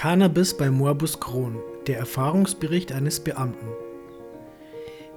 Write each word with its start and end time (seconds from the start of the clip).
Cannabis 0.00 0.56
bei 0.56 0.70
Morbus 0.70 1.20
Crohn, 1.20 1.58
der 1.86 1.98
Erfahrungsbericht 1.98 2.90
eines 2.90 3.20
Beamten. 3.20 3.66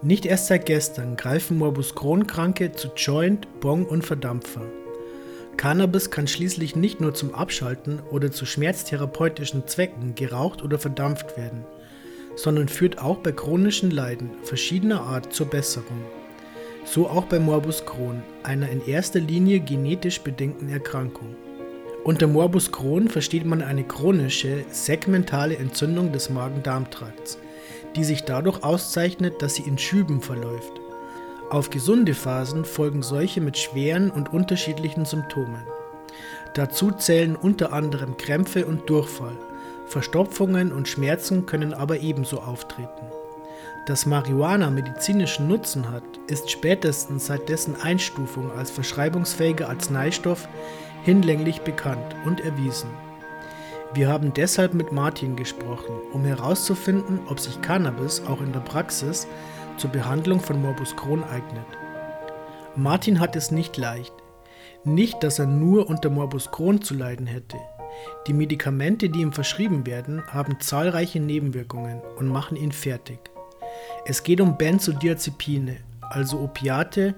Nicht 0.02 0.25
erst 0.25 0.48
seit 0.48 0.66
gestern 0.66 1.16
greifen 1.16 1.58
Morbus 1.58 1.96
Crohn-Kranke 1.96 2.73
zu 2.73 2.89
Joint, 2.97 3.47
Bong 3.61 3.85
und 3.85 4.05
Verdampfer. 4.05 4.65
Cannabis 5.55 6.11
kann 6.11 6.27
schließlich 6.27 6.75
nicht 6.75 6.99
nur 6.99 7.13
zum 7.13 7.33
Abschalten 7.33 8.01
oder 8.11 8.33
zu 8.33 8.46
schmerztherapeutischen 8.46 9.65
Zwecken 9.67 10.15
geraucht 10.15 10.61
oder 10.61 10.77
verdampft 10.77 11.38
werden, 11.38 11.63
sondern 12.36 12.68
führt 12.68 13.00
auch 13.00 13.20
bei 13.20 13.31
chronischen 13.31 13.89
Leiden 13.89 14.31
verschiedener 14.43 15.00
Art 15.00 15.31
zur 15.31 15.45
Besserung. 15.50 16.04
So 16.84 17.07
auch 17.07 17.23
bei 17.23 17.39
Morbus 17.39 17.86
Crohn, 17.86 18.21
einer 18.43 18.68
in 18.70 18.86
erster 18.86 19.21
Linie 19.21 19.61
genetisch 19.61 20.20
bedingten 20.20 20.68
Erkrankung. 20.68 21.38
Unter 22.04 22.27
Morbus 22.27 22.70
Crohn 22.73 23.07
versteht 23.07 23.45
man 23.45 23.61
eine 23.61 23.85
chronische, 23.85 24.65
segmentale 24.70 25.55
Entzündung 25.55 26.11
des 26.11 26.29
Magen-Darm-Trakts, 26.29 27.38
die 27.95 28.03
sich 28.03 28.23
dadurch 28.23 28.61
auszeichnet, 28.61 29.41
dass 29.41 29.55
sie 29.55 29.63
in 29.63 29.77
Schüben 29.77 30.21
verläuft. 30.21 30.81
Auf 31.49 31.70
gesunde 31.70 32.13
Phasen 32.13 32.66
folgen 32.66 33.03
solche 33.03 33.39
mit 33.39 33.58
schweren 33.58 34.11
und 34.11 34.34
unterschiedlichen 34.34 35.05
Symptomen. 35.05 35.63
Dazu 36.55 36.91
zählen 36.91 37.38
unter 37.38 37.71
anderem 37.71 38.17
Krämpfe 38.17 38.66
und 38.66 38.89
Durchfall. 38.89 39.38
Verstopfungen 39.85 40.73
und 40.73 40.89
Schmerzen 40.89 41.45
können 41.45 41.73
aber 41.73 41.99
ebenso 41.99 42.41
auftreten. 42.41 43.08
Dass 43.85 44.05
Marihuana 44.05 44.70
medizinischen 44.70 45.47
Nutzen 45.47 45.89
hat, 45.89 46.03
ist 46.27 46.52
spätestens 46.52 47.27
seit 47.27 47.47
dessen 47.47 47.75
Einstufung 47.81 48.52
als 48.52 48.72
verschreibungsfähiger 48.72 49.70
Arzneistoff 49.70 50.49
hinlänglich 51.03 51.62
bekannt 51.62 52.16
und 52.25 52.41
erwiesen. 52.41 52.89
Wir 53.94 54.09
haben 54.09 54.34
deshalb 54.34 54.73
mit 54.73 54.91
Martin 54.91 55.35
gesprochen, 55.35 55.95
um 56.13 56.25
herauszufinden, 56.25 57.20
ob 57.27 57.39
sich 57.39 57.61
Cannabis 57.61 58.23
auch 58.27 58.41
in 58.41 58.52
der 58.52 58.61
Praxis 58.61 59.28
zur 59.78 59.91
Behandlung 59.91 60.39
von 60.39 60.61
Morbus 60.61 60.95
Crohn 60.95 61.23
eignet. 61.23 61.66
Martin 62.75 63.19
hat 63.19 63.36
es 63.36 63.52
nicht 63.52 63.78
leicht. 63.78 64.13
Nicht, 64.83 65.23
dass 65.23 65.38
er 65.38 65.45
nur 65.45 65.89
unter 65.89 66.09
Morbus 66.09 66.50
Crohn 66.52 66.81
zu 66.81 66.95
leiden 66.95 67.28
hätte. 67.28 67.58
Die 68.25 68.33
Medikamente, 68.33 69.09
die 69.09 69.22
ihm 69.22 69.31
verschrieben 69.31 69.85
werden, 69.85 70.23
haben 70.28 70.59
zahlreiche 70.59 71.19
Nebenwirkungen 71.19 72.02
und 72.17 72.28
machen 72.28 72.58
ihn 72.58 72.72
fertig. 72.72 73.19
Es 74.06 74.23
geht 74.23 74.41
um 74.41 74.58
Benzodiazepine, 74.58 75.78
also 76.14 76.39
Opiate, 76.39 77.16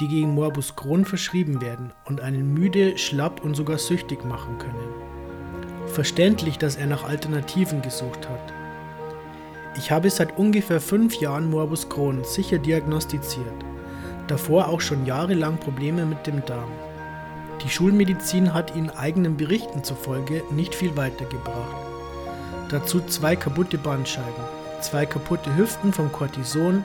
die 0.00 0.08
gegen 0.08 0.34
Morbus 0.34 0.76
Crohn 0.76 1.04
verschrieben 1.04 1.60
werden 1.60 1.92
und 2.04 2.20
einen 2.20 2.54
müde, 2.54 2.96
schlapp 2.98 3.44
und 3.44 3.54
sogar 3.54 3.78
süchtig 3.78 4.24
machen 4.24 4.58
können. 4.58 5.88
Verständlich, 5.88 6.58
dass 6.58 6.76
er 6.76 6.86
nach 6.86 7.04
Alternativen 7.04 7.82
gesucht 7.82 8.28
hat. 8.28 8.52
Ich 9.76 9.90
habe 9.90 10.10
seit 10.10 10.36
ungefähr 10.38 10.80
fünf 10.80 11.20
Jahren 11.20 11.50
Morbus 11.50 11.88
Crohn 11.88 12.24
sicher 12.24 12.58
diagnostiziert, 12.58 13.46
davor 14.26 14.68
auch 14.68 14.80
schon 14.80 15.06
jahrelang 15.06 15.58
Probleme 15.58 16.04
mit 16.04 16.26
dem 16.26 16.44
Darm. 16.44 16.70
Die 17.64 17.68
Schulmedizin 17.68 18.54
hat 18.54 18.76
ihn 18.76 18.90
eigenen 18.90 19.36
Berichten 19.36 19.82
zufolge 19.82 20.42
nicht 20.50 20.74
viel 20.74 20.96
weitergebracht. 20.96 21.76
Dazu 22.70 23.00
zwei 23.00 23.34
kaputte 23.34 23.78
Bandscheiben, 23.78 24.44
zwei 24.80 25.06
kaputte 25.06 25.56
Hüften 25.56 25.92
vom 25.92 26.12
Cortison, 26.12 26.84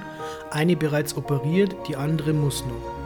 eine 0.51 0.75
bereits 0.75 1.15
operiert, 1.15 1.75
die 1.87 1.95
andere 1.95 2.33
muss 2.33 2.63
noch. 2.65 3.03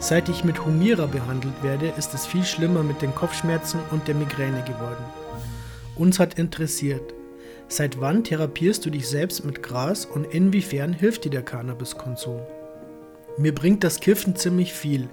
Seit 0.00 0.28
ich 0.28 0.44
mit 0.44 0.64
Humira 0.64 1.06
behandelt 1.06 1.62
werde, 1.62 1.92
ist 1.96 2.12
es 2.12 2.26
viel 2.26 2.44
schlimmer 2.44 2.82
mit 2.82 3.00
den 3.00 3.14
Kopfschmerzen 3.14 3.80
und 3.90 4.06
der 4.06 4.14
Migräne 4.14 4.62
geworden. 4.64 5.04
Uns 5.96 6.18
hat 6.18 6.38
interessiert, 6.38 7.14
seit 7.68 8.00
wann 8.00 8.24
therapierst 8.24 8.84
du 8.84 8.90
dich 8.90 9.08
selbst 9.08 9.44
mit 9.44 9.62
Gras 9.62 10.04
und 10.04 10.26
inwiefern 10.26 10.92
hilft 10.92 11.24
dir 11.24 11.30
der 11.30 11.42
Cannabiskonsum? 11.42 12.40
Mir 13.36 13.54
bringt 13.54 13.82
das 13.82 14.00
Kiffen 14.00 14.36
ziemlich 14.36 14.72
viel. 14.72 15.08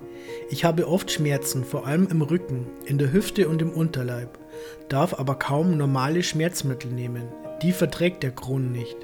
Ich 0.50 0.64
habe 0.64 0.88
oft 0.88 1.10
Schmerzen, 1.10 1.64
vor 1.64 1.88
allem 1.88 2.08
im 2.12 2.22
Rücken, 2.22 2.68
in 2.86 2.98
der 2.98 3.12
Hüfte 3.12 3.48
und 3.48 3.62
im 3.62 3.72
Unterleib, 3.72 4.38
darf 4.90 5.18
aber 5.18 5.36
kaum 5.36 5.78
normale 5.78 6.22
Schmerzmittel 6.22 6.92
nehmen. 6.92 7.24
Die 7.62 7.72
verträgt 7.72 8.24
der 8.24 8.32
Kron 8.32 8.72
nicht. 8.72 8.98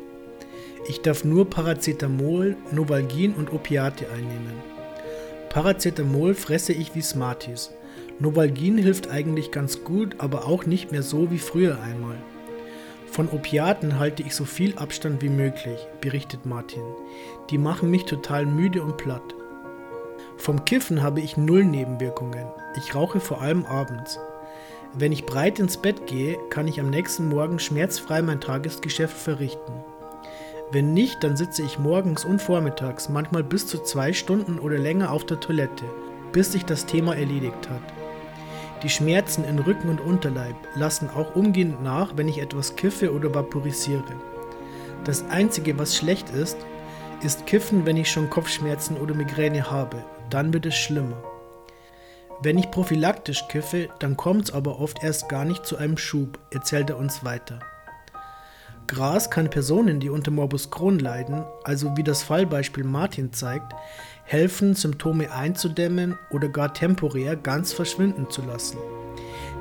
Ich 0.89 1.01
darf 1.01 1.25
nur 1.25 1.49
Paracetamol, 1.49 2.55
Novalgin 2.71 3.33
und 3.33 3.51
Opiate 3.51 4.05
einnehmen. 4.09 4.55
Paracetamol 5.49 6.33
fresse 6.33 6.71
ich 6.71 6.95
wie 6.95 7.01
Smarties. 7.01 7.71
Novalgin 8.19 8.77
hilft 8.77 9.09
eigentlich 9.09 9.51
ganz 9.51 9.83
gut, 9.83 10.15
aber 10.19 10.47
auch 10.47 10.65
nicht 10.65 10.93
mehr 10.93 11.03
so 11.03 11.29
wie 11.29 11.39
früher 11.39 11.81
einmal. 11.81 12.15
Von 13.11 13.27
Opiaten 13.29 13.99
halte 13.99 14.23
ich 14.23 14.33
so 14.33 14.45
viel 14.45 14.77
Abstand 14.77 15.21
wie 15.21 15.29
möglich, 15.29 15.79
berichtet 15.99 16.45
Martin. 16.45 16.83
Die 17.49 17.57
machen 17.57 17.91
mich 17.91 18.05
total 18.05 18.45
müde 18.45 18.81
und 18.81 18.95
platt. 18.95 19.35
Vom 20.37 20.63
Kiffen 20.63 21.03
habe 21.03 21.19
ich 21.19 21.35
null 21.35 21.65
Nebenwirkungen. 21.65 22.47
Ich 22.77 22.95
rauche 22.95 23.19
vor 23.19 23.41
allem 23.41 23.65
abends. 23.65 24.19
Wenn 24.93 25.11
ich 25.11 25.25
breit 25.25 25.59
ins 25.59 25.77
Bett 25.77 26.07
gehe, 26.07 26.37
kann 26.49 26.67
ich 26.67 26.79
am 26.79 26.89
nächsten 26.89 27.27
Morgen 27.27 27.59
schmerzfrei 27.59 28.21
mein 28.21 28.39
Tagesgeschäft 28.39 29.17
verrichten. 29.17 29.73
Wenn 30.71 30.93
nicht, 30.93 31.23
dann 31.23 31.37
sitze 31.37 31.63
ich 31.63 31.79
morgens 31.79 32.25
und 32.25 32.41
vormittags 32.41 33.07
manchmal 33.07 33.43
bis 33.43 33.67
zu 33.67 33.79
zwei 33.79 34.11
Stunden 34.11 34.59
oder 34.59 34.77
länger 34.77 35.11
auf 35.11 35.25
der 35.25 35.39
Toilette, 35.39 35.85
bis 36.33 36.51
sich 36.51 36.65
das 36.65 36.85
Thema 36.85 37.15
erledigt 37.15 37.69
hat. 37.69 37.81
Die 38.83 38.89
Schmerzen 38.89 39.45
in 39.45 39.59
Rücken 39.59 39.89
und 39.89 40.01
Unterleib 40.01 40.55
lassen 40.75 41.09
auch 41.09 41.35
umgehend 41.35 41.81
nach, 41.81 42.17
wenn 42.17 42.27
ich 42.27 42.39
etwas 42.39 42.75
kiffe 42.75 43.13
oder 43.13 43.33
vaporisiere. 43.33 44.03
Das 45.05 45.23
Einzige, 45.29 45.79
was 45.79 45.95
schlecht 45.95 46.29
ist, 46.31 46.57
ist 47.23 47.45
Kiffen, 47.45 47.85
wenn 47.85 47.97
ich 47.97 48.11
schon 48.11 48.29
Kopfschmerzen 48.29 48.97
oder 48.97 49.15
Migräne 49.15 49.71
habe. 49.71 50.03
Dann 50.29 50.53
wird 50.53 50.65
es 50.65 50.75
schlimmer. 50.75 51.17
Wenn 52.43 52.57
ich 52.57 52.69
prophylaktisch 52.69 53.47
kiffe, 53.47 53.87
dann 53.99 54.17
kommt 54.17 54.49
es 54.49 54.53
aber 54.53 54.79
oft 54.79 55.01
erst 55.01 55.29
gar 55.29 55.45
nicht 55.45 55.65
zu 55.65 55.77
einem 55.77 55.97
Schub, 55.97 56.37
erzählt 56.51 56.89
er 56.89 56.97
uns 56.97 57.23
weiter. 57.23 57.59
Gras 58.87 59.29
kann 59.29 59.49
Personen, 59.49 59.99
die 59.99 60.09
unter 60.09 60.31
Morbus 60.31 60.71
Crohn 60.71 60.97
leiden, 60.97 61.43
also 61.63 61.95
wie 61.97 62.03
das 62.03 62.23
Fallbeispiel 62.23 62.85
Martin 62.85 63.33
zeigt, 63.33 63.73
helfen, 64.23 64.75
Symptome 64.75 65.31
einzudämmen 65.31 66.17
oder 66.31 66.47
gar 66.47 66.73
temporär 66.73 67.35
ganz 67.35 67.73
verschwinden 67.73 68.29
zu 68.29 68.41
lassen. 68.43 68.77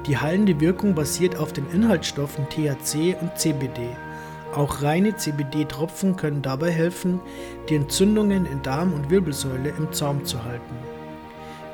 Die 0.06 0.16
heilende 0.16 0.60
Wirkung 0.60 0.94
basiert 0.94 1.36
auf 1.36 1.52
den 1.52 1.68
Inhaltsstoffen 1.70 2.48
THC 2.48 3.16
und 3.20 3.36
CBD. 3.36 3.88
Auch 4.54 4.82
reine 4.82 5.16
CBD-Tropfen 5.16 6.16
können 6.16 6.40
dabei 6.40 6.70
helfen, 6.70 7.20
die 7.68 7.74
Entzündungen 7.74 8.46
in 8.46 8.62
Darm 8.62 8.92
und 8.92 9.10
Wirbelsäule 9.10 9.70
im 9.76 9.92
Zaum 9.92 10.24
zu 10.24 10.42
halten. 10.44 10.76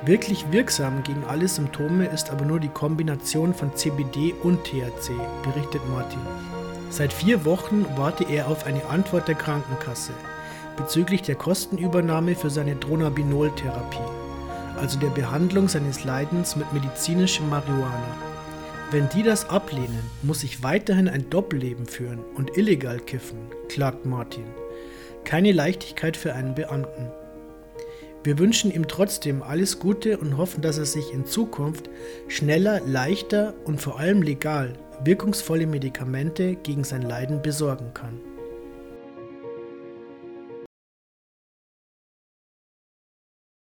Wirklich 0.04 0.50
wirksam 0.50 1.02
gegen 1.04 1.24
alle 1.24 1.46
Symptome 1.46 2.06
ist 2.06 2.30
aber 2.30 2.44
nur 2.44 2.58
die 2.58 2.70
Kombination 2.70 3.54
von 3.54 3.76
CBD 3.76 4.34
und 4.42 4.64
THC, 4.64 5.12
berichtet 5.44 5.82
Martin. 5.90 6.61
Seit 6.92 7.14
vier 7.14 7.46
Wochen 7.46 7.86
warte 7.96 8.24
er 8.24 8.48
auf 8.48 8.66
eine 8.66 8.84
Antwort 8.84 9.26
der 9.26 9.34
Krankenkasse 9.34 10.12
bezüglich 10.76 11.22
der 11.22 11.36
Kostenübernahme 11.36 12.34
für 12.34 12.50
seine 12.50 12.76
Dronabinol-Therapie, 12.76 13.98
also 14.78 14.98
der 14.98 15.08
Behandlung 15.08 15.68
seines 15.68 16.04
Leidens 16.04 16.54
mit 16.54 16.70
medizinischem 16.74 17.48
Marihuana. 17.48 18.16
Wenn 18.90 19.08
die 19.08 19.22
das 19.22 19.48
ablehnen, 19.48 20.02
muss 20.22 20.44
ich 20.44 20.62
weiterhin 20.62 21.08
ein 21.08 21.30
Doppelleben 21.30 21.86
führen 21.86 22.18
und 22.34 22.58
illegal 22.58 23.00
kiffen, 23.00 23.38
klagt 23.70 24.04
Martin. 24.04 24.44
Keine 25.24 25.52
Leichtigkeit 25.52 26.14
für 26.14 26.34
einen 26.34 26.54
Beamten. 26.54 27.10
Wir 28.24 28.38
wünschen 28.38 28.70
ihm 28.70 28.86
trotzdem 28.86 29.42
alles 29.42 29.80
Gute 29.80 30.16
und 30.18 30.36
hoffen, 30.36 30.62
dass 30.62 30.78
er 30.78 30.84
sich 30.84 31.12
in 31.12 31.26
Zukunft 31.26 31.90
schneller, 32.28 32.80
leichter 32.86 33.54
und 33.64 33.80
vor 33.80 33.98
allem 33.98 34.22
legal 34.22 34.74
wirkungsvolle 35.04 35.66
Medikamente 35.66 36.54
gegen 36.54 36.84
sein 36.84 37.02
Leiden 37.02 37.42
besorgen 37.42 37.92
kann. 37.94 38.31